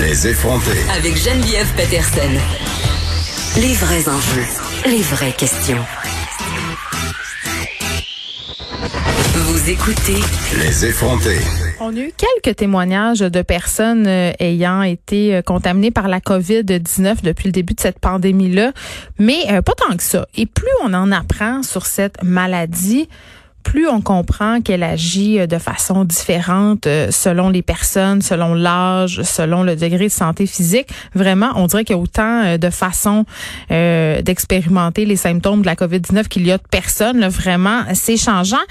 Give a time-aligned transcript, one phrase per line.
[0.00, 0.78] Les effronter.
[0.96, 2.30] Avec Geneviève Peterson.
[3.60, 4.46] Les vrais enjeux,
[4.86, 5.84] les vraies questions.
[9.34, 10.16] Vous écoutez
[10.58, 11.36] Les effronter.
[11.78, 17.22] On a eu quelques témoignages de personnes euh, ayant été euh, contaminées par la COVID-19
[17.22, 18.72] depuis le début de cette pandémie-là,
[19.18, 20.26] mais euh, pas tant que ça.
[20.36, 23.10] Et plus on en apprend sur cette maladie,
[23.62, 29.22] plus on comprend qu'elle agit euh, de façon différente euh, selon les personnes, selon l'âge,
[29.22, 30.88] selon le degré de santé physique.
[31.14, 33.24] Vraiment, on dirait qu'il y a autant euh, de façons
[33.70, 37.26] d'expérimenter les symptômes de la COVID-19 qu'il y a de personnes.
[37.26, 38.62] vraiment, c'est changeant.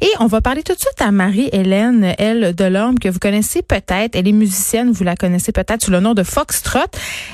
[0.00, 3.62] Et on va parler tout de suite à Marie-Hélène, elle, de l'homme que vous connaissez
[3.62, 4.16] peut-être.
[4.16, 6.80] Elle est musicienne, vous la connaissez peut-être sous le nom de Foxtrot.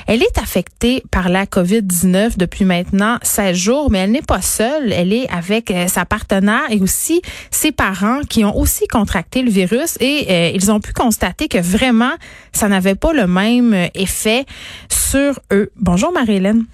[0.07, 4.93] Elle est affectée par la COVID-19 depuis maintenant 16 jours, mais elle n'est pas seule.
[4.93, 7.06] Elle est avec sa partenaire et aussi
[7.51, 11.57] ses parents qui ont aussi contracté le virus et euh, ils ont pu constater que
[11.57, 12.13] vraiment,
[12.53, 14.45] ça n'avait pas le même effet
[14.89, 15.71] sur eux.
[15.77, 16.65] Bonjour Marie-Hélène.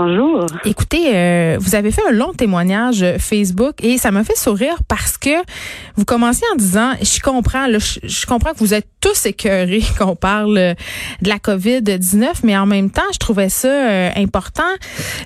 [0.00, 0.46] Bonjour.
[0.64, 5.18] Écoutez, euh, vous avez fait un long témoignage Facebook et ça m'a fait sourire parce
[5.18, 5.42] que
[5.96, 10.54] vous commencez en disant, je comprends, je, comprends que vous êtes tous écœurés qu'on parle
[10.54, 14.62] de la COVID-19, mais en même temps, je trouvais ça euh, important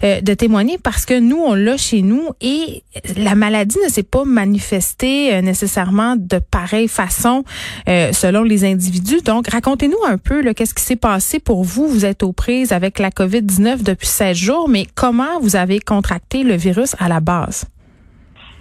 [0.04, 2.82] euh, de témoigner parce que nous, on l'a chez nous et
[3.18, 7.44] la maladie ne s'est pas manifestée nécessairement de pareille façon
[7.86, 9.20] selon les individus.
[9.20, 11.88] Donc, racontez-nous un peu qu'est-ce qui s'est passé pour vous?
[11.88, 16.42] Vous êtes aux prises avec la COVID-19 depuis 16 jours mais comment vous avez contracté
[16.44, 17.66] le virus à la base?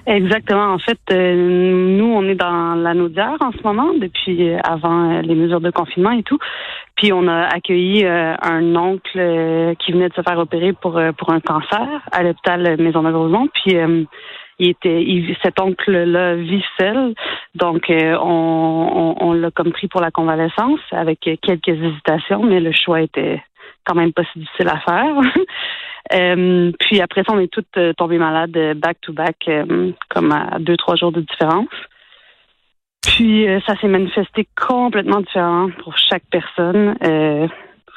[0.08, 0.74] Exactement.
[0.74, 5.12] En fait, euh, nous, on est dans la Naudière en ce moment, depuis euh, avant
[5.12, 6.40] euh, les mesures de confinement et tout.
[6.96, 11.40] Puis on a accueilli un oncle qui venait de se faire opérer pour pour un
[11.40, 13.48] cancer à l'hôpital Maisonneuve-Rosemont.
[13.48, 13.76] Puis
[14.60, 15.04] il était,
[15.42, 17.16] cet oncle-là vit seul,
[17.56, 23.02] donc on, on, l'a comme pris pour la convalescence avec quelques hésitations, mais le choix
[23.02, 23.42] était
[23.84, 25.16] quand même pas si difficile à faire.
[26.14, 29.50] Euh, puis après ça, on est toutes euh, tombées malades euh, back-to-back,
[30.10, 31.68] comme à deux, trois jours de différence.
[33.02, 36.96] Puis ça s'est manifesté complètement différent pour chaque personne.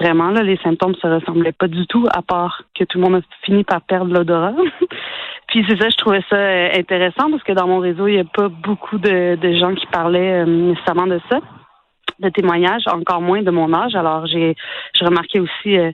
[0.00, 3.16] vraiment, là, les symptômes se ressemblaient pas du tout, à part que tout le monde
[3.16, 4.54] a fini par perdre l'odorat.
[5.48, 6.38] Puis c'est ça, je trouvais ça
[6.78, 9.86] intéressant parce que dans mon réseau, il n'y a pas beaucoup de, de gens qui
[9.86, 11.38] parlaient nécessairement de ça
[12.20, 13.94] de témoignages, encore moins de mon âge.
[13.94, 14.54] Alors, j'ai
[15.00, 15.90] remarqué aussi euh,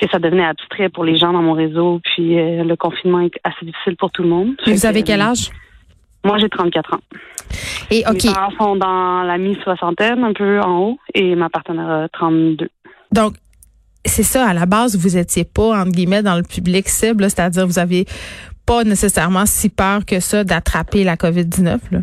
[0.00, 3.34] que ça devenait abstrait pour les gens dans mon réseau, puis euh, le confinement est
[3.44, 4.54] assez difficile pour tout le monde.
[4.66, 5.50] vous avez quel âge?
[6.24, 7.00] Moi, j'ai 34 ans.
[7.90, 8.24] Et OK.
[8.24, 12.68] Mes parents sont dans la mi-soixantaine, un peu en haut, et ma partenaire a 32.
[13.12, 13.34] Donc,
[14.04, 17.66] c'est ça, à la base, vous étiez pas, entre guillemets, dans le public cible, c'est-à-dire
[17.66, 18.06] vous avez
[18.66, 21.98] pas nécessairement si peur que ça d'attraper la COVID-19, là?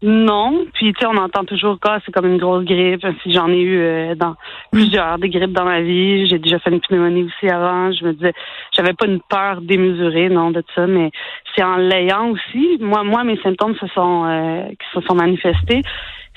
[0.00, 3.04] Non, puis tu sais, on entend toujours que c'est comme une grosse grippe.
[3.22, 4.36] Si j'en ai eu euh, dans
[4.70, 7.90] plusieurs des grippes dans ma vie, j'ai déjà fait une pneumonie aussi avant.
[7.90, 8.32] Je me disais,
[8.72, 11.10] j'avais pas une peur démesurée, non, de ça, mais
[11.54, 12.78] c'est en l'ayant aussi.
[12.80, 15.82] Moi, moi, mes symptômes se sont euh, qui se sont manifestés.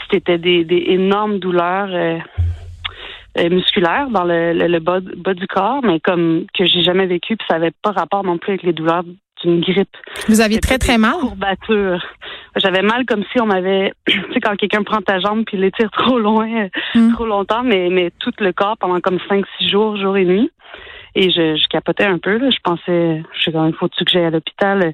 [0.10, 1.90] C'était des, des énormes douleurs.
[1.92, 2.18] Euh,
[3.50, 7.48] musculaires dans le, le, bas, bas, du corps, mais comme que j'ai jamais vécu, puis
[7.50, 9.04] ça avait pas rapport non plus avec les douleurs
[9.44, 9.96] d'une grippe.
[10.28, 11.13] Vous aviez très très mal?
[11.19, 12.03] Courbature.
[12.57, 15.90] J'avais mal comme si on m'avait, tu sais, quand quelqu'un prend ta jambe puis l'étire
[15.97, 17.13] trop loin, euh, hmm.
[17.13, 20.51] trop longtemps, mais, mais tout le corps pendant comme cinq, six jours, jour et nuit.
[21.13, 22.50] Et je, je capotais un peu, là.
[22.50, 24.94] Je pensais, je sais quand il faut-tu que j'aille à l'hôpital?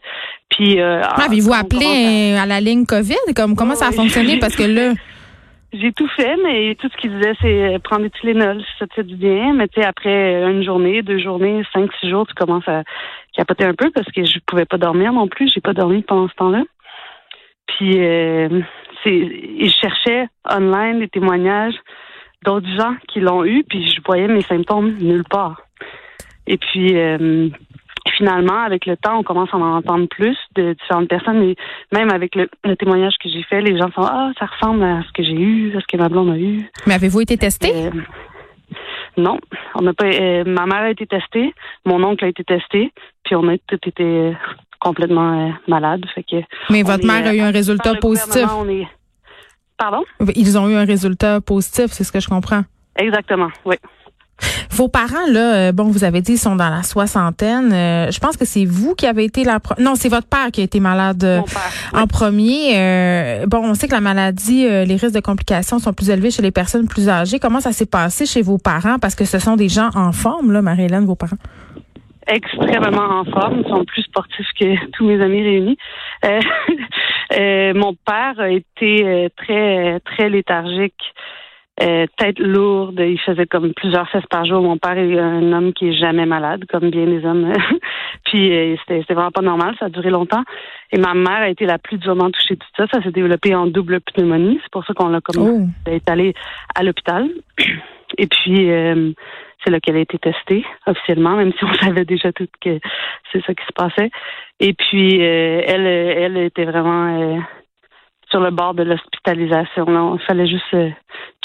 [0.50, 2.47] Puis, euh, ah, Avez-vous appelé à...
[2.47, 3.34] la ligne COVID?
[3.36, 4.40] Comme, comment ça a fonctionné?
[4.40, 4.94] Parce que là,
[5.74, 8.88] j'ai tout fait, mais tout ce qu'ils disaient, c'est euh, prendre des Tylenol si ça
[8.88, 9.53] te fait du bien.
[9.53, 12.84] Mais tu sais, après une journée, deux journées, cinq, six jours, tu commences à
[13.38, 15.50] capoter un peu parce que je pouvais pas dormir non plus.
[15.53, 16.64] J'ai pas dormi pendant ce temps-là.
[17.68, 18.62] Puis euh,
[19.03, 21.75] c'est, ils cherchaient online des témoignages
[22.44, 25.62] d'autres gens qui l'ont eu, puis je voyais mes symptômes nulle part.
[26.48, 27.50] Et puis euh,
[28.16, 31.44] finalement, avec le temps, on commence à en entendre plus de différentes personnes.
[31.44, 31.56] Et
[31.92, 35.12] même avec le, témoignage que j'ai fait, les gens sont ah ça ressemble à ce
[35.12, 36.69] que j'ai eu, à ce que ma blonde a eu.
[36.88, 37.72] Mais avez-vous été testé?
[37.75, 37.92] Euh,
[39.18, 39.39] non,
[39.75, 40.06] on n'a pas.
[40.45, 41.54] ma mère a été testée,
[41.86, 42.92] mon oncle a été testé,
[43.27, 44.33] puis on a tout été
[44.79, 46.06] complètement euh, malade.
[46.15, 46.38] Fait que
[46.69, 48.47] Mais votre mère a eu un résultat positif.
[49.77, 50.03] Pardon?
[50.35, 52.63] Ils ont eu un résultat positif, c'est ce que je comprends.
[52.95, 53.75] Exactement, oui.
[54.71, 57.74] Vos parents, là, euh, bon, vous avez dit, ils sont dans la soixantaine.
[57.74, 59.59] Euh, je pense que c'est vous qui avez été la...
[59.77, 61.44] Non, c'est votre père qui a été malade
[61.94, 63.44] en premier.
[63.47, 66.51] bon, on sait que la maladie, les risques de complications sont plus élevés chez les
[66.51, 67.39] personnes plus âgées.
[67.39, 69.00] Comment ça s'est passé chez vos parents?
[69.00, 71.38] Parce que ce sont des gens en forme, là, Marie-Hélène, vos parents
[72.27, 75.77] extrêmement en forme, ils sont plus sportifs que tous mes amis réunis.
[76.25, 76.39] Euh,
[77.39, 81.13] euh, mon père a été euh, très très léthargique
[81.81, 83.00] euh, tête lourde.
[83.00, 84.62] Il faisait comme plusieurs fesses par jour.
[84.62, 87.53] Mon père est un homme qui est jamais malade, comme bien des hommes.
[88.25, 88.51] Puis
[88.88, 89.75] c'était vraiment pas normal.
[89.79, 90.44] Ça a duré longtemps.
[90.91, 92.88] Et ma mère a été la plus durement touchée de tout ça.
[92.91, 94.59] Ça s'est développé en double pneumonie.
[94.63, 95.89] C'est pour ça qu'on l'a comme oh.
[95.89, 96.33] est allé
[96.74, 97.29] à l'hôpital.
[98.18, 98.71] Et puis
[99.68, 102.80] c'est là qu'elle a été testée officiellement, même si on savait déjà tout que
[103.31, 104.10] c'est ça qui se passait.
[104.62, 107.44] Et puis elle, elle était vraiment
[108.30, 110.16] sur le bord de l'hospitalisation.
[110.16, 110.90] Il fallait juste euh,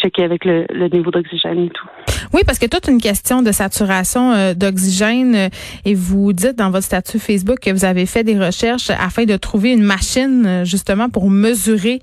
[0.03, 1.87] checker avec le, niveau d'oxygène et tout.
[2.33, 5.49] Oui, parce que toute une question de saturation euh, d'oxygène euh,
[5.85, 9.37] et vous dites dans votre statut Facebook que vous avez fait des recherches afin de
[9.37, 12.01] trouver une machine justement pour mesurer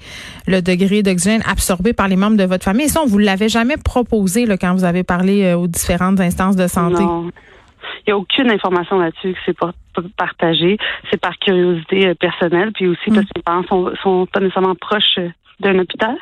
[0.48, 2.86] le degré d'oxygène absorbé par les membres de votre famille.
[2.86, 6.56] Et ça, on vous l'avait jamais proposé là, quand vous avez parlé aux différentes instances
[6.56, 7.04] de santé.
[7.04, 7.30] Non.
[8.06, 9.72] Il n'y a aucune information là-dessus que c'est pas
[10.18, 10.78] partagé.
[11.10, 14.76] C'est par curiosité euh, personnelle, puis aussi parce que les parents sont, sont pas nécessairement
[14.76, 15.30] proches euh,
[15.60, 16.16] d'un hôpital.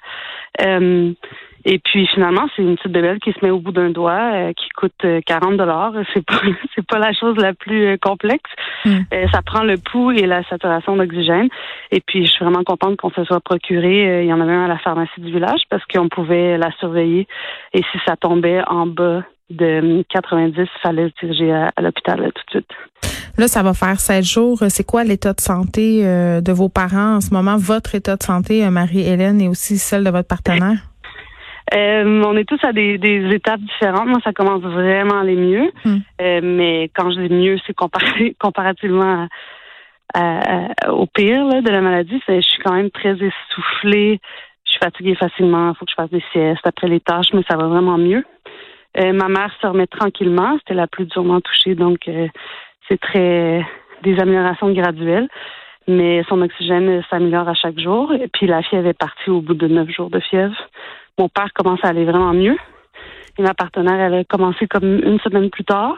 [0.61, 1.13] Euh,
[1.65, 4.69] et puis finalement, c'est une petite bébelle qui se met au bout d'un doigt, qui
[4.69, 5.93] coûte 40 dollars.
[6.13, 6.41] C'est pas
[6.75, 8.49] c'est pas la chose la plus complexe.
[8.85, 8.99] Mm.
[9.31, 11.49] ça prend le pouls et la saturation d'oxygène.
[11.91, 14.23] Et puis je suis vraiment contente qu'on se soit procuré.
[14.23, 17.27] il y en avait un à la pharmacie du village parce qu'on pouvait la surveiller.
[17.73, 22.43] Et si ça tombait en bas de 90, il fallait se diriger à, l'hôpital tout
[22.47, 22.69] de suite.
[23.37, 24.63] Là, ça va faire sept jours.
[24.69, 27.55] C'est quoi l'état de santé euh, de vos parents en ce moment?
[27.57, 30.77] Votre état de santé, euh, Marie-Hélène, et aussi celle de votre partenaire?
[31.73, 32.99] Euh, on est tous à des,
[33.33, 34.07] étapes différentes.
[34.07, 35.71] Moi, ça commence vraiment à aller mieux.
[35.83, 35.99] Hmm.
[36.19, 39.27] mais quand je dis mieux, c'est comparé, comparativement
[40.87, 42.21] au pire de la maladie.
[42.27, 44.19] Je suis quand même très essoufflée.
[44.65, 45.71] Je suis fatiguée facilement.
[45.71, 48.23] Il faut que je fasse des siestes après les tâches, mais ça va vraiment mieux.
[48.99, 50.57] Euh, ma mère se remet tranquillement.
[50.59, 52.27] C'était la plus durement touchée, donc euh,
[52.87, 53.65] c'est très
[54.03, 55.27] des améliorations graduelles.
[55.87, 58.13] Mais son oxygène s'améliore à chaque jour.
[58.13, 60.55] Et puis la fièvre est partie au bout de neuf jours de fièvre.
[61.17, 62.57] Mon père commence à aller vraiment mieux.
[63.37, 65.95] Et ma partenaire, elle a commencé comme une semaine plus tard.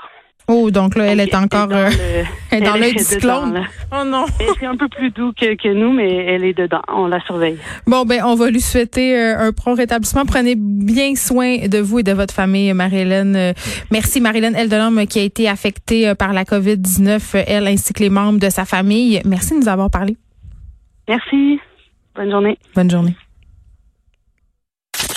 [0.51, 3.67] Oh, donc là, elle est encore dans euh, l'œil du cyclone.
[3.91, 4.25] Oh non.
[4.39, 6.81] Elle est un peu plus doux que, que, nous, mais elle est dedans.
[6.87, 7.59] On la surveille.
[7.85, 10.25] Bon, ben, on va lui souhaiter euh, un prompt rétablissement.
[10.25, 13.35] Prenez bien soin de vous et de votre famille, Marie-Hélène.
[13.35, 13.53] Euh,
[13.91, 18.39] merci, Marie-Hélène Eldelhomme, qui a été affectée par la COVID-19, elle ainsi que les membres
[18.39, 19.21] de sa famille.
[19.25, 20.17] Merci de nous avoir parlé.
[21.07, 21.59] Merci.
[22.15, 22.57] Bonne journée.
[22.73, 23.15] Bonne journée.